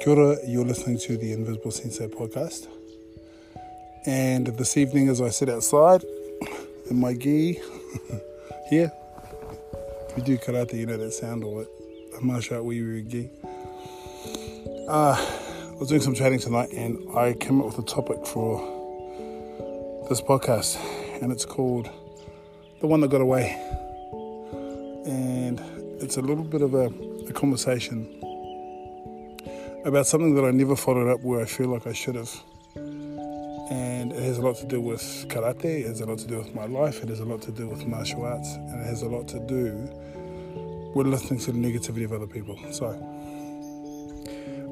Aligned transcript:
Kia 0.00 0.12
ora, 0.12 0.36
you're 0.46 0.64
listening 0.64 0.98
to 0.98 1.16
the 1.16 1.32
Invisible 1.32 1.70
Sensei 1.70 2.08
podcast. 2.08 2.68
And 4.06 4.46
this 4.46 4.76
evening, 4.76 5.08
as 5.08 5.20
I 5.20 5.30
sit 5.30 5.48
outside 5.48 6.04
in 6.90 7.00
my 7.00 7.14
gi 7.14 7.60
here, 8.70 8.92
if 10.10 10.18
you 10.18 10.22
do 10.24 10.38
karate, 10.38 10.74
you 10.74 10.86
know 10.86 10.96
that 10.96 11.12
sound 11.12 11.44
or 11.44 11.66
a 12.18 12.20
martial 12.22 12.56
art 12.56 12.74
a 12.74 13.02
gi. 13.02 13.30
Uh, 14.88 15.16
I 15.16 15.76
was 15.78 15.88
doing 15.88 16.00
some 16.00 16.14
training 16.14 16.40
tonight 16.40 16.70
and 16.72 16.98
I 17.16 17.32
came 17.34 17.60
up 17.60 17.66
with 17.66 17.78
a 17.78 17.82
topic 17.82 18.26
for 18.26 18.58
this 20.08 20.20
podcast, 20.20 20.78
and 21.22 21.32
it's 21.32 21.44
called 21.44 21.88
The 22.80 22.86
One 22.86 23.00
That 23.00 23.10
Got 23.10 23.20
Away. 23.20 23.50
And 25.06 25.60
it's 26.02 26.16
a 26.16 26.20
little 26.20 26.44
bit 26.44 26.62
of 26.62 26.74
a, 26.74 26.86
a 27.28 27.32
conversation 27.32 28.20
about 29.84 30.06
something 30.06 30.34
that 30.34 30.44
I 30.44 30.50
never 30.50 30.76
followed 30.76 31.08
up 31.08 31.20
where 31.20 31.42
I 31.42 31.44
feel 31.44 31.68
like 31.68 31.86
I 31.86 31.92
should 31.92 32.14
have. 32.14 32.32
And 32.74 34.12
it 34.12 34.22
has 34.22 34.38
a 34.38 34.42
lot 34.42 34.56
to 34.56 34.66
do 34.66 34.80
with 34.80 35.02
karate, 35.28 35.80
it 35.80 35.86
has 35.86 36.00
a 36.00 36.06
lot 36.06 36.18
to 36.18 36.26
do 36.26 36.38
with 36.38 36.54
my 36.54 36.64
life, 36.64 37.02
it 37.02 37.10
has 37.10 37.20
a 37.20 37.24
lot 37.24 37.42
to 37.42 37.52
do 37.52 37.68
with 37.68 37.86
martial 37.86 38.24
arts, 38.24 38.54
and 38.54 38.80
it 38.80 38.86
has 38.86 39.02
a 39.02 39.08
lot 39.08 39.28
to 39.28 39.38
do 39.40 39.72
with 40.94 41.06
listening 41.06 41.38
to 41.40 41.52
the 41.52 41.58
negativity 41.58 42.04
of 42.04 42.12
other 42.12 42.26
people. 42.26 42.58
So, 42.70 42.92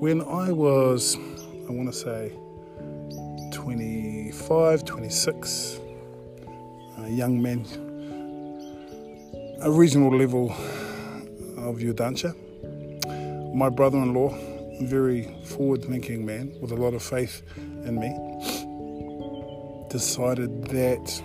when 0.00 0.22
I 0.22 0.50
was, 0.50 1.16
I 1.68 1.72
want 1.72 1.92
to 1.92 1.96
say, 1.96 2.32
25, 3.52 4.84
26, 4.84 5.80
a 6.98 7.08
young 7.10 7.40
man, 7.40 7.64
a 9.62 9.70
reasonable 9.70 10.16
level 10.18 10.50
of 11.58 11.76
yudansha, 11.76 12.34
my 13.54 13.68
brother 13.68 13.98
in 13.98 14.12
law 14.12 14.36
very 14.80 15.34
forward 15.44 15.84
thinking 15.84 16.24
man 16.26 16.54
with 16.60 16.72
a 16.72 16.76
lot 16.76 16.94
of 16.94 17.02
faith 17.02 17.42
in 17.56 17.98
me, 17.98 18.12
decided 19.88 20.64
that 20.68 21.22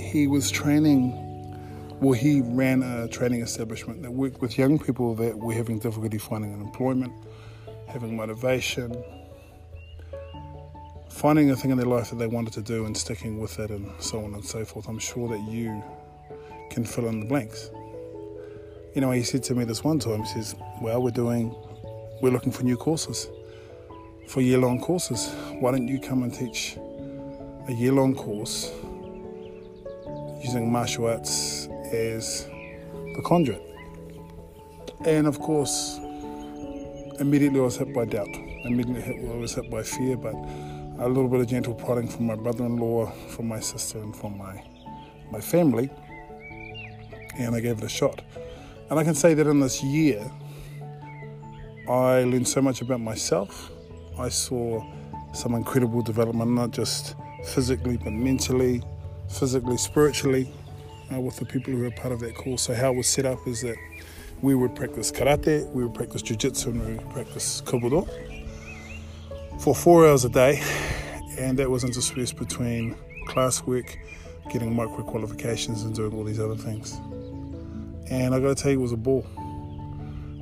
he 0.00 0.26
was 0.26 0.50
training, 0.50 1.12
well, 2.00 2.12
he 2.12 2.40
ran 2.40 2.82
a 2.82 3.08
training 3.08 3.42
establishment 3.42 4.02
that 4.02 4.10
worked 4.10 4.40
with 4.40 4.58
young 4.58 4.78
people 4.78 5.14
that 5.16 5.36
were 5.38 5.52
having 5.52 5.78
difficulty 5.78 6.18
finding 6.18 6.52
an 6.52 6.60
employment, 6.60 7.12
having 7.88 8.16
motivation, 8.16 9.02
finding 11.08 11.50
a 11.50 11.56
thing 11.56 11.70
in 11.70 11.78
their 11.78 11.86
life 11.86 12.10
that 12.10 12.16
they 12.16 12.26
wanted 12.26 12.52
to 12.52 12.62
do 12.62 12.86
and 12.86 12.96
sticking 12.96 13.38
with 13.38 13.58
it, 13.58 13.70
and 13.70 13.90
so 14.00 14.24
on 14.24 14.34
and 14.34 14.44
so 14.44 14.64
forth. 14.64 14.88
I'm 14.88 14.98
sure 14.98 15.28
that 15.28 15.40
you 15.40 15.82
can 16.70 16.84
fill 16.84 17.08
in 17.08 17.20
the 17.20 17.26
blanks. 17.26 17.70
You 18.94 19.00
know, 19.00 19.10
he 19.10 19.22
said 19.22 19.42
to 19.44 19.54
me 19.54 19.64
this 19.64 19.82
one 19.82 19.98
time, 19.98 20.22
he 20.22 20.26
says, 20.26 20.54
Well, 20.80 21.02
we're 21.02 21.10
doing 21.10 21.54
we're 22.20 22.30
looking 22.30 22.52
for 22.52 22.62
new 22.62 22.76
courses, 22.76 23.28
for 24.28 24.40
year 24.40 24.58
long 24.58 24.80
courses. 24.80 25.28
Why 25.60 25.72
don't 25.72 25.88
you 25.88 25.98
come 25.98 26.22
and 26.22 26.32
teach 26.32 26.76
a 27.68 27.72
year 27.72 27.92
long 27.92 28.14
course 28.14 28.72
using 30.42 30.70
martial 30.70 31.06
arts 31.06 31.68
as 31.92 32.46
the 33.14 33.22
conduit? 33.24 33.62
And 35.04 35.26
of 35.26 35.38
course, 35.38 35.98
immediately 37.20 37.60
I 37.60 37.64
was 37.64 37.76
hit 37.76 37.92
by 37.92 38.06
doubt. 38.06 38.34
Immediately 38.64 39.28
I 39.28 39.36
was 39.36 39.54
hit 39.54 39.70
by 39.70 39.82
fear, 39.82 40.16
but 40.16 40.34
a 40.98 41.08
little 41.08 41.28
bit 41.28 41.40
of 41.40 41.48
gentle 41.48 41.74
prodding 41.74 42.08
from 42.08 42.26
my 42.26 42.36
brother 42.36 42.64
in 42.64 42.76
law, 42.76 43.06
from 43.28 43.48
my 43.48 43.60
sister, 43.60 43.98
and 43.98 44.14
from 44.16 44.38
my, 44.38 44.62
my 45.30 45.40
family. 45.40 45.90
And 47.36 47.54
I 47.54 47.60
gave 47.60 47.78
it 47.78 47.84
a 47.84 47.88
shot. 47.88 48.22
And 48.88 48.98
I 48.98 49.04
can 49.04 49.14
say 49.14 49.34
that 49.34 49.46
in 49.46 49.60
this 49.60 49.82
year, 49.82 50.30
I 51.88 52.24
learned 52.24 52.48
so 52.48 52.62
much 52.62 52.80
about 52.80 53.00
myself. 53.00 53.70
I 54.18 54.30
saw 54.30 54.82
some 55.34 55.54
incredible 55.54 56.00
development, 56.00 56.50
not 56.52 56.70
just 56.70 57.14
physically, 57.44 57.98
but 57.98 58.12
mentally, 58.12 58.82
physically, 59.28 59.76
spiritually, 59.76 60.50
uh, 61.12 61.20
with 61.20 61.36
the 61.36 61.44
people 61.44 61.74
who 61.74 61.80
were 61.80 61.90
part 61.90 62.12
of 62.12 62.20
that 62.20 62.34
course. 62.36 62.62
So, 62.62 62.74
how 62.74 62.92
it 62.92 62.96
was 62.96 63.06
set 63.06 63.26
up 63.26 63.38
is 63.46 63.60
that 63.62 63.76
we 64.40 64.54
would 64.54 64.74
practice 64.74 65.12
karate, 65.12 65.70
we 65.72 65.84
would 65.84 65.92
practice 65.92 66.22
jiu-jitsu, 66.22 66.70
and 66.70 66.86
we 66.86 66.94
would 66.94 67.10
practice 67.10 67.60
kobudo 67.60 68.08
for 69.60 69.74
four 69.74 70.08
hours 70.08 70.24
a 70.24 70.30
day, 70.30 70.62
and 71.38 71.58
that 71.58 71.68
was 71.68 71.84
interspersed 71.84 72.36
between 72.36 72.96
classwork, 73.28 73.94
getting 74.50 74.74
micro 74.74 75.02
qualifications, 75.02 75.82
and 75.82 75.94
doing 75.94 76.14
all 76.14 76.24
these 76.24 76.40
other 76.40 76.56
things. 76.56 76.98
And 78.10 78.34
I 78.34 78.40
got 78.40 78.56
to 78.56 78.62
tell 78.62 78.72
you, 78.72 78.78
it 78.78 78.82
was 78.82 78.92
a 78.92 78.96
ball. 78.96 79.26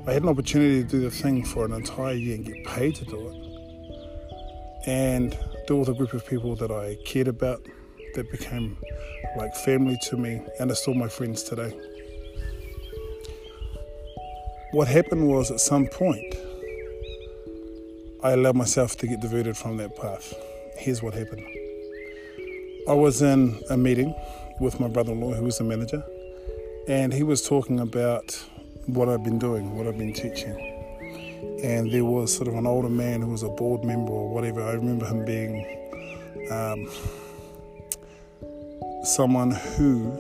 I 0.05 0.15
had 0.15 0.25
an 0.25 0.29
opportunity 0.31 0.83
to 0.83 0.89
do 0.89 1.01
the 1.01 1.13
thing 1.13 1.45
for 1.45 1.65
an 1.65 1.73
entire 1.73 2.15
year 2.15 2.35
and 2.35 2.45
get 2.45 2.65
paid 2.65 2.97
to 2.97 3.05
do 3.05 3.29
it. 3.29 4.89
And 4.89 5.39
do 5.69 5.77
it 5.77 5.79
with 5.79 5.89
a 5.91 5.95
group 5.95 6.13
of 6.13 6.27
people 6.27 6.57
that 6.57 6.73
I 6.73 6.97
cared 7.05 7.29
about, 7.29 7.65
that 8.15 8.29
became 8.33 8.77
like 9.37 9.55
family 9.55 9.97
to 10.09 10.17
me, 10.17 10.43
and 10.59 10.73
are 10.73 10.75
still 10.75 10.95
my 10.95 11.07
friends 11.07 11.45
today. 11.45 11.71
What 14.73 14.89
happened 14.89 15.29
was 15.29 15.53
at 15.53 15.61
some 15.61 15.87
point, 15.87 16.35
I 18.25 18.33
allowed 18.33 18.57
myself 18.57 18.97
to 18.97 19.07
get 19.07 19.21
diverted 19.21 19.57
from 19.57 19.77
that 19.77 19.97
path. 19.97 20.35
Here's 20.79 21.01
what 21.01 21.15
happened 21.15 21.47
I 22.89 22.95
was 22.95 23.23
in 23.23 23.61
a 23.71 23.77
meeting 23.77 24.13
with 24.59 24.81
my 24.81 24.89
brother 24.89 25.13
in 25.13 25.21
law, 25.21 25.33
who 25.33 25.45
was 25.45 25.59
the 25.59 25.65
manager, 25.65 26.03
and 26.89 27.13
he 27.13 27.23
was 27.23 27.41
talking 27.41 27.79
about 27.79 28.45
what 28.87 29.09
I've 29.09 29.23
been 29.23 29.39
doing, 29.39 29.77
what 29.77 29.87
I've 29.87 29.99
been 29.99 30.13
teaching. 30.13 30.57
And 31.63 31.93
there 31.93 32.05
was 32.05 32.35
sort 32.35 32.49
of 32.49 32.55
an 32.55 32.67
older 32.67 32.89
man 32.89 33.23
who 33.23 33.31
was 33.31 33.43
a 33.43 33.49
board 33.49 33.85
member 33.85 34.13
or 34.13 34.29
whatever. 34.29 34.63
I 34.63 34.73
remember 34.73 35.07
him 35.07 35.25
being 35.25 35.65
um, 36.51 36.89
someone 39.05 39.53
who 39.53 40.11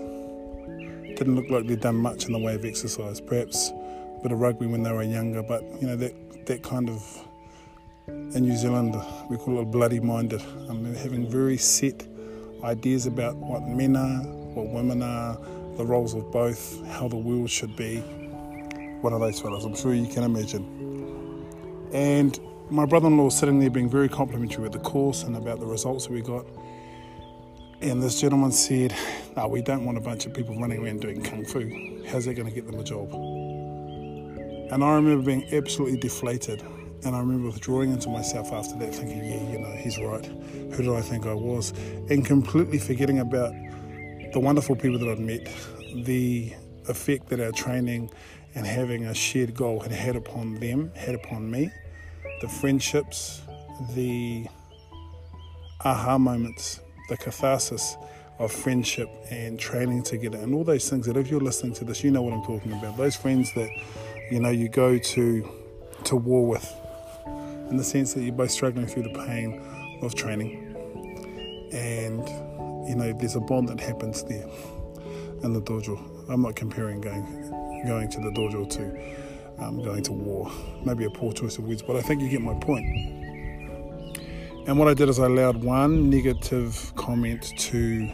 didn't 1.17 1.37
look 1.37 1.51
like 1.51 1.67
they'd 1.67 1.81
done 1.81 1.97
much 1.97 2.27
in 2.27 2.33
the 2.33 2.39
way 2.39 2.55
of 2.55 2.65
exercise. 2.65 3.21
Perhaps 3.21 3.71
a 3.71 4.21
bit 4.22 4.33
of 4.33 4.41
rugby 4.41 4.67
when 4.67 4.83
they 4.83 4.93
were 4.93 5.03
younger, 5.03 5.43
but 5.43 5.62
you 5.81 5.87
know 5.87 5.97
that 5.97 6.47
that 6.47 6.62
kind 6.62 6.89
of 6.89 7.28
in 8.06 8.45
New 8.45 8.56
Zealand 8.56 8.95
we 9.28 9.37
call 9.37 9.61
it 9.61 9.65
bloody 9.67 10.01
minded. 10.01 10.43
I 10.69 10.72
mean, 10.72 10.95
having 10.95 11.28
very 11.28 11.56
set 11.56 12.06
ideas 12.62 13.06
about 13.06 13.37
what 13.37 13.62
men 13.62 13.97
are, 13.97 14.22
what 14.55 14.69
women 14.69 15.03
are, 15.03 15.37
the 15.77 15.84
roles 15.84 16.15
of 16.15 16.31
both, 16.31 16.84
how 16.87 17.09
the 17.09 17.17
world 17.17 17.51
should 17.51 17.75
be 17.77 18.03
one 19.03 19.13
of 19.13 19.21
those 19.21 19.41
fellows, 19.41 19.65
I'm 19.65 19.75
sure 19.75 19.95
you 19.95 20.07
can 20.07 20.23
imagine. 20.23 21.91
And 21.93 22.39
my 22.71 22.87
brother 22.87 23.09
in 23.09 23.17
law 23.19 23.25
was 23.25 23.37
sitting 23.37 23.59
there 23.59 23.71
being 23.71 23.91
very 23.91 24.09
complimentary 24.09 24.63
with 24.63 24.73
the 24.73 24.79
course 24.79 25.25
and 25.25 25.37
about 25.37 25.61
the 25.61 25.67
results 25.67 26.07
that 26.07 26.13
we 26.13 26.23
got. 26.23 26.47
And 27.81 28.03
this 28.03 28.21
gentleman 28.21 28.53
said, 28.53 28.95
No, 29.37 29.49
we 29.49 29.61
don't 29.61 29.85
want 29.85 29.99
a 29.99 30.01
bunch 30.01 30.25
of 30.25 30.33
people 30.33 30.59
running 30.59 30.83
around 30.83 31.01
doing 31.01 31.21
kung 31.23 31.45
fu. 31.45 32.05
How's 32.07 32.27
that 32.27 32.35
going 32.35 32.49
to 32.49 32.55
get 32.55 32.67
them 32.67 32.79
a 32.79 32.85
job? 32.85 33.13
And 33.13 34.83
I 34.85 34.95
remember 34.95 35.25
being 35.25 35.53
absolutely 35.53 35.99
deflated. 35.99 36.63
And 37.05 37.17
I 37.17 37.19
remember 37.19 37.49
withdrawing 37.49 37.93
into 37.93 38.09
myself 38.09 38.53
after 38.53 38.79
that, 38.79 38.95
thinking, 38.95 39.19
Yeah, 39.19 39.51
you 39.51 39.59
know, 39.59 39.73
he's 39.73 39.99
right. 39.99 40.25
Who 40.25 40.77
did 40.77 40.89
I 40.89 41.01
think 41.01 41.27
I 41.27 41.34
was? 41.34 41.73
And 42.09 42.25
completely 42.25 42.79
forgetting 42.79 43.19
about 43.19 43.53
the 44.33 44.41
wonderful 44.41 44.77
people 44.77 44.99
that 45.01 45.09
I'd 45.09 45.19
met, 45.19 45.49
the 46.05 46.53
effect 46.89 47.29
that 47.31 47.41
our 47.41 47.53
training 47.53 48.11
and 48.55 48.67
having 48.67 49.07
a 49.07 49.15
shared 49.15 49.55
goal 49.55 49.81
had 49.81 49.93
had 49.93 50.17
upon 50.17 50.55
them, 50.57 50.93
had 50.95 51.15
upon 51.15 51.51
me, 51.51 51.71
the 52.41 52.49
friendships, 52.49 53.43
the 53.95 54.47
aha 55.85 56.19
moments, 56.19 56.81
the 57.09 57.17
catharsis 57.17 57.97
of 58.39 58.53
friendship 58.53 59.09
and 59.31 59.59
training 59.59 60.03
together, 60.03 60.39
and 60.39 60.55
all 60.55 60.65
those 60.65 60.89
things 60.89 61.07
that 61.07 61.17
if 61.17 61.31
you're 61.31 61.41
listening 61.41 61.72
to 61.75 61.84
this, 61.84 62.03
you 62.03 62.10
know 62.10 62.22
what 62.22 62.33
I'm 62.33 62.43
talking 62.43 62.72
about. 62.72 62.97
Those 62.97 63.16
friends 63.16 63.53
that 63.54 63.71
you 64.31 64.41
know 64.41 64.51
you 64.51 64.69
go 64.69 64.98
to 64.98 65.48
to 66.05 66.16
war 66.16 66.47
with, 66.47 66.72
in 67.71 67.77
the 67.77 67.84
sense 67.84 68.15
that 68.15 68.22
you're 68.22 68.33
both 68.33 68.51
struggling 68.51 68.87
through 68.87 69.05
the 69.05 69.25
pain 69.27 69.60
of 70.03 70.15
training, 70.15 70.75
and 71.72 72.28
you 72.89 72.97
know 72.97 73.13
there's 73.13 73.37
a 73.37 73.41
bond 73.41 73.69
that 73.69 73.81
happens 73.81 74.25
there 74.25 74.47
in 75.43 75.53
the 75.53 75.63
dojo. 75.63 75.98
I'm 76.28 76.43
not 76.43 76.57
comparing 76.57 77.01
going 77.01 77.27
going 77.87 78.09
to 78.11 78.21
the 78.21 78.31
dojo 78.31 78.69
to 78.71 79.63
um, 79.63 79.83
going 79.83 80.03
to 80.05 80.13
war. 80.13 80.51
Maybe 80.84 81.05
a 81.05 81.11
poor 81.11 81.33
choice 81.33 81.59
of 81.59 81.65
words, 81.65 81.83
but 81.83 81.97
I 81.97 82.03
think 82.03 82.23
you 82.23 82.29
get 82.29 82.41
my 82.41 82.55
point. 82.55 82.87
And 84.67 84.79
what 84.79 84.89
I 84.89 84.95
did 84.95 85.09
is 85.09 85.19
I 85.19 85.27
allowed 85.27 85.63
one 85.63 86.09
negative 86.09 86.93
comment 86.95 87.53
to 87.59 88.09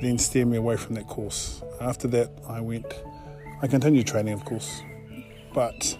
then 0.00 0.18
steer 0.18 0.46
me 0.46 0.56
away 0.56 0.76
from 0.76 0.94
that 0.94 1.06
course. 1.06 1.62
After 1.80 2.08
that, 2.08 2.30
I 2.48 2.60
went, 2.60 2.86
I 3.62 3.66
continued 3.66 4.06
training, 4.06 4.34
of 4.34 4.44
course, 4.44 4.82
but 5.52 5.98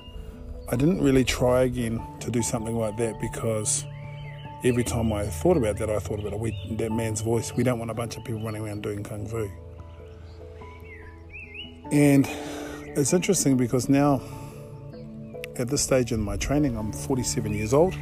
I 0.71 0.77
didn't 0.77 1.03
really 1.03 1.25
try 1.25 1.63
again 1.63 2.03
to 2.21 2.31
do 2.31 2.43
something 2.43 2.77
like 2.77 2.97
that 2.97 3.21
because 3.21 3.85
every 4.65 4.85
time 4.85 5.13
I 5.13 5.27
thought 5.27 5.57
about 5.57 5.77
that, 5.79 5.91
I 5.91 5.99
thought 5.99 6.21
about 6.21 6.33
it, 6.33 6.79
that 6.79 6.93
man's 6.93 7.21
voice. 7.21 7.53
We 7.55 7.63
don't 7.63 7.79
want 7.79 7.91
a 7.91 7.95
bunch 7.95 8.17
of 8.17 8.25
people 8.25 8.43
running 8.43 8.63
around 8.63 8.83
doing 8.83 9.05
kung 9.05 9.27
fu. 9.27 9.51
And 11.93 12.29
it's 12.97 13.13
interesting 13.13 13.59
because 13.59 13.91
now 13.91 14.23
at 15.57 15.69
this 15.69 15.83
stage 15.83 16.13
in 16.13 16.21
my 16.21 16.37
training, 16.37 16.77
I'm 16.77 16.93
47 16.93 17.53
years 17.53 17.75
old. 17.75 17.95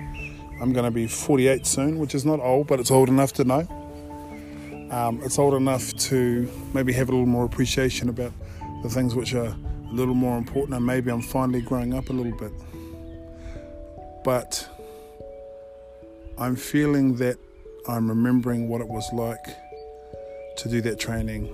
I'm 0.61 0.73
going 0.73 0.85
to 0.85 0.91
be 0.91 1.09
48 1.09 1.67
soon, 1.67 1.99
which 1.99 2.15
is 2.15 2.25
not 2.25 2.39
old, 2.39 2.69
but 2.69 2.79
it's 2.79 2.93
old 2.93 3.09
enough 3.09 3.33
to 3.35 3.45
know. 3.45 4.89
Um, 4.93 5.21
it's 5.25 5.39
old 5.39 5.55
enough 5.55 5.93
to 5.95 6.49
maybe 6.73 6.93
have 6.93 7.09
a 7.09 7.13
little 7.13 7.27
more 7.27 7.45
appreciation 7.45 8.09
about 8.09 8.33
the 8.85 8.89
things 8.89 9.17
which 9.17 9.35
are 9.35 9.47
a 9.47 9.93
little 9.93 10.15
more 10.15 10.39
important, 10.39 10.77
and 10.77 10.87
maybe 10.87 11.11
I'm 11.11 11.23
finally 11.23 11.61
growing 11.61 11.93
up 11.93 12.11
a 12.11 12.13
little 12.13 12.37
bit. 12.39 12.53
But 14.23 14.69
I'm 16.39 16.55
feeling 16.55 17.17
that 17.17 17.37
I'm 17.89 18.09
remembering 18.09 18.69
what 18.69 18.81
it 18.81 18.89
was 18.89 19.13
like 19.13 19.45
to 20.59 20.69
do 20.69 20.81
that 20.83 21.01
training 21.01 21.53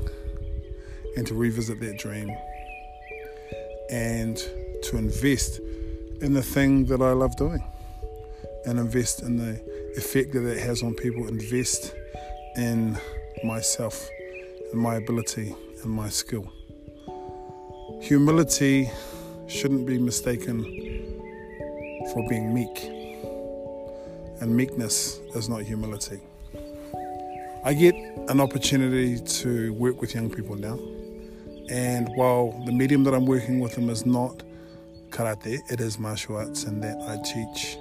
and 1.16 1.26
to 1.26 1.34
revisit 1.34 1.80
that 1.80 1.98
dream 1.98 2.30
and 3.90 4.36
to 4.84 4.96
invest 4.96 5.60
in 6.20 6.32
the 6.32 6.42
thing 6.42 6.86
that 6.86 7.02
I 7.02 7.12
love 7.12 7.36
doing 7.36 7.62
and 8.66 8.78
invest 8.78 9.22
in 9.22 9.36
the 9.36 9.60
effect 9.96 10.32
that 10.32 10.46
it 10.46 10.58
has 10.58 10.82
on 10.82 10.94
people, 10.94 11.26
invest 11.28 11.94
in 12.56 12.96
myself 13.42 14.08
and 14.72 14.80
my 14.80 14.96
ability 14.96 15.54
and 15.82 15.90
my 15.90 16.08
skill. 16.08 16.50
Humility 18.02 18.90
shouldn't 19.48 19.86
be 19.86 19.98
mistaken 19.98 20.62
for 22.12 22.26
being 22.28 22.54
meek, 22.54 22.84
and 24.40 24.54
meekness 24.56 25.20
is 25.34 25.48
not 25.48 25.62
humility. 25.62 26.20
I 27.64 27.74
get 27.74 27.94
an 28.28 28.40
opportunity 28.40 29.18
to 29.18 29.72
work 29.74 30.00
with 30.00 30.14
young 30.14 30.30
people 30.30 30.56
now, 30.56 30.78
and 31.70 32.08
while 32.16 32.52
the 32.66 32.72
medium 32.72 33.04
that 33.04 33.14
I'm 33.14 33.26
working 33.26 33.60
with 33.60 33.74
them 33.74 33.88
is 33.88 34.04
not 34.04 34.42
karate, 35.10 35.58
it 35.70 35.80
is 35.80 35.98
martial 35.98 36.36
arts, 36.36 36.64
and 36.64 36.82
that 36.82 36.98
I 37.02 37.16
teach 37.22 37.78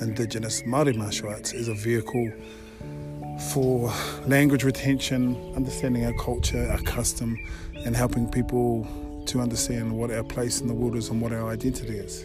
Indigenous 0.00 0.62
Māori 0.62 0.94
martial 0.94 1.28
arts 1.28 1.52
as 1.52 1.68
a 1.68 1.74
vehicle 1.74 2.32
for 3.52 3.92
language 4.26 4.64
retention, 4.64 5.36
understanding 5.56 6.04
our 6.04 6.12
culture, 6.14 6.68
our 6.70 6.80
custom, 6.82 7.38
and 7.84 7.96
helping 7.96 8.28
people 8.30 8.86
to 9.26 9.40
understand 9.40 9.96
what 9.96 10.10
our 10.10 10.24
place 10.24 10.60
in 10.60 10.68
the 10.68 10.74
world 10.74 10.96
is 10.96 11.08
and 11.08 11.20
what 11.20 11.32
our 11.32 11.50
identity 11.50 11.98
is. 11.98 12.24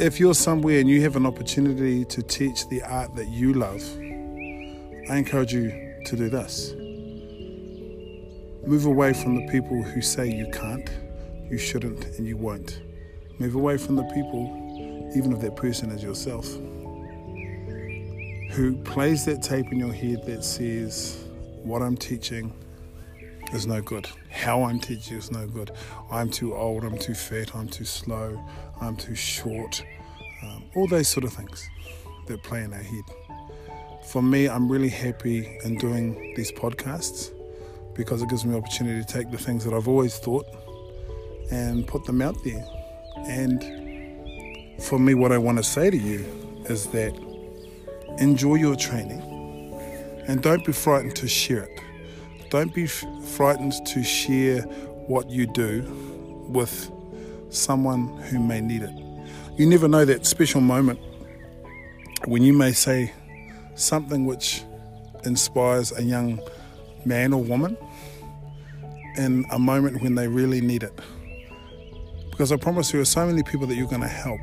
If 0.00 0.20
you're 0.20 0.34
somewhere 0.34 0.80
and 0.80 0.88
you 0.88 1.02
have 1.02 1.16
an 1.16 1.26
opportunity 1.26 2.04
to 2.06 2.22
teach 2.22 2.68
the 2.68 2.82
art 2.82 3.14
that 3.16 3.28
you 3.28 3.52
love, 3.52 3.82
I 5.10 5.16
encourage 5.16 5.52
you 5.52 5.96
to 6.04 6.16
do 6.16 6.28
this. 6.28 6.72
Move 8.68 8.84
away 8.84 9.14
from 9.14 9.34
the 9.34 9.50
people 9.50 9.82
who 9.82 10.02
say 10.02 10.30
you 10.30 10.46
can't, 10.52 10.90
you 11.50 11.56
shouldn't, 11.56 12.04
and 12.18 12.26
you 12.26 12.36
won't. 12.36 12.82
Move 13.38 13.54
away 13.54 13.78
from 13.78 13.96
the 13.96 14.04
people, 14.04 15.10
even 15.16 15.32
if 15.32 15.40
that 15.40 15.56
person 15.56 15.90
is 15.90 16.02
yourself 16.02 16.46
who 18.50 18.76
plays 18.82 19.24
that 19.24 19.42
tape 19.42 19.70
in 19.72 19.78
your 19.78 19.92
head 19.92 20.24
that 20.26 20.44
says, 20.44 21.24
What 21.62 21.80
I'm 21.80 21.96
teaching 21.96 22.52
is 23.54 23.66
no 23.66 23.80
good. 23.80 24.06
How 24.30 24.64
I'm 24.64 24.80
teaching 24.80 25.16
is 25.16 25.30
no 25.30 25.46
good. 25.46 25.70
I'm 26.10 26.28
too 26.28 26.54
old, 26.54 26.84
I'm 26.84 26.98
too 26.98 27.14
fat, 27.14 27.54
I'm 27.54 27.68
too 27.68 27.86
slow, 27.86 28.38
I'm 28.82 28.96
too 28.96 29.14
short. 29.14 29.82
Um, 30.42 30.64
all 30.76 30.86
those 30.88 31.08
sort 31.08 31.24
of 31.24 31.32
things 31.32 31.66
that 32.26 32.42
play 32.42 32.64
in 32.64 32.74
our 32.74 32.82
head. 32.82 33.04
For 34.06 34.22
me, 34.22 34.48
I'm 34.48 34.70
really 34.70 34.88
happy 34.90 35.58
in 35.64 35.78
doing 35.78 36.34
these 36.34 36.52
podcasts 36.52 37.32
because 37.98 38.22
it 38.22 38.28
gives 38.28 38.46
me 38.46 38.56
opportunity 38.56 39.04
to 39.04 39.12
take 39.12 39.28
the 39.30 39.36
things 39.36 39.64
that 39.64 39.74
I've 39.74 39.88
always 39.88 40.16
thought 40.18 40.46
and 41.50 41.86
put 41.86 42.04
them 42.04 42.22
out 42.22 42.36
there. 42.44 42.64
And 43.26 44.80
for 44.80 45.00
me, 45.00 45.14
what 45.14 45.32
I 45.32 45.38
want 45.38 45.58
to 45.58 45.64
say 45.64 45.90
to 45.90 45.96
you 45.96 46.24
is 46.66 46.86
that 46.90 47.12
enjoy 48.18 48.54
your 48.54 48.76
training 48.76 49.20
and 50.28 50.40
don't 50.40 50.64
be 50.64 50.72
frightened 50.72 51.16
to 51.16 51.26
share 51.26 51.64
it. 51.64 51.80
Don't 52.50 52.72
be 52.72 52.84
f- 52.84 53.04
frightened 53.24 53.74
to 53.86 54.04
share 54.04 54.62
what 55.08 55.28
you 55.28 55.46
do 55.46 55.82
with 56.48 56.90
someone 57.50 58.16
who 58.30 58.38
may 58.38 58.60
need 58.60 58.82
it. 58.82 58.94
You 59.58 59.66
never 59.66 59.88
know 59.88 60.04
that 60.04 60.24
special 60.24 60.60
moment 60.60 61.00
when 62.26 62.42
you 62.44 62.52
may 62.52 62.72
say 62.72 63.12
something 63.74 64.24
which 64.24 64.62
inspires 65.24 65.90
a 65.90 66.02
young 66.02 66.40
man 67.04 67.32
or 67.32 67.42
woman 67.42 67.76
in 69.18 69.44
a 69.50 69.58
moment 69.58 70.00
when 70.00 70.14
they 70.14 70.28
really 70.28 70.60
need 70.60 70.82
it. 70.82 70.98
Because 72.30 72.52
I 72.52 72.56
promise 72.56 72.92
you, 72.92 72.98
there 72.98 73.02
are 73.02 73.04
so 73.04 73.26
many 73.26 73.42
people 73.42 73.66
that 73.66 73.74
you're 73.74 73.88
going 73.88 74.00
to 74.00 74.08
help 74.08 74.40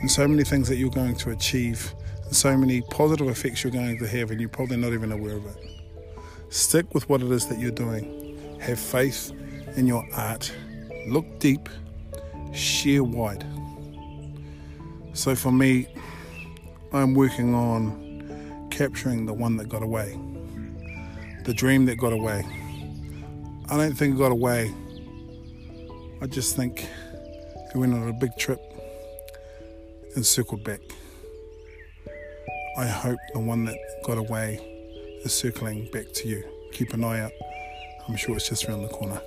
and 0.00 0.10
so 0.10 0.26
many 0.26 0.44
things 0.44 0.68
that 0.68 0.76
you're 0.76 0.88
going 0.88 1.16
to 1.16 1.30
achieve 1.30 1.92
and 2.24 2.34
so 2.34 2.56
many 2.56 2.80
positive 2.80 3.28
effects 3.28 3.64
you're 3.64 3.72
going 3.72 3.98
to 3.98 4.06
have, 4.06 4.30
and 4.30 4.40
you're 4.40 4.48
probably 4.48 4.76
not 4.76 4.92
even 4.92 5.10
aware 5.10 5.36
of 5.36 5.44
it. 5.46 5.56
Stick 6.50 6.94
with 6.94 7.08
what 7.08 7.20
it 7.20 7.30
is 7.30 7.46
that 7.48 7.58
you're 7.58 7.72
doing. 7.72 8.58
Have 8.60 8.78
faith 8.78 9.32
in 9.76 9.86
your 9.86 10.06
art. 10.14 10.52
Look 11.08 11.40
deep, 11.40 11.68
share 12.52 13.02
wide. 13.02 13.44
So 15.12 15.34
for 15.34 15.50
me, 15.50 15.88
I'm 16.92 17.14
working 17.14 17.54
on 17.54 18.68
capturing 18.70 19.26
the 19.26 19.34
one 19.34 19.56
that 19.56 19.68
got 19.68 19.82
away, 19.82 20.16
the 21.44 21.52
dream 21.52 21.84
that 21.86 21.96
got 21.96 22.12
away. 22.12 22.44
I 23.70 23.76
don't 23.76 23.94
think 23.94 24.14
it 24.14 24.18
got 24.18 24.32
away. 24.32 24.74
I 26.22 26.26
just 26.26 26.56
think 26.56 26.88
it 27.74 27.76
went 27.76 27.92
on 27.92 28.08
a 28.08 28.14
big 28.14 28.34
trip 28.38 28.60
and 30.16 30.24
circled 30.24 30.64
back. 30.64 30.80
I 32.78 32.86
hope 32.86 33.18
the 33.34 33.40
one 33.40 33.66
that 33.66 33.76
got 34.04 34.16
away 34.16 34.56
is 35.22 35.34
circling 35.34 35.90
back 35.92 36.06
to 36.14 36.28
you. 36.28 36.44
Keep 36.72 36.94
an 36.94 37.04
eye 37.04 37.20
out. 37.20 37.32
I'm 38.08 38.16
sure 38.16 38.36
it's 38.36 38.48
just 38.48 38.64
around 38.64 38.82
the 38.82 38.88
corner. 38.88 39.20